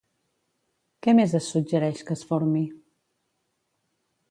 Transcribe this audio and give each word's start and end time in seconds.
Què 1.07 1.13
més 1.19 1.35
es 1.41 1.51
suggereix 1.51 2.03
que 2.09 2.17
es 2.17 2.25
formi? 2.31 2.65